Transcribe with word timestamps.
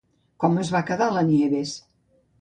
Com 0.43 0.57
es 0.61 0.71
va 0.77 0.81
quedar 0.89 1.11
la 1.19 1.25
Nieves? 1.29 1.75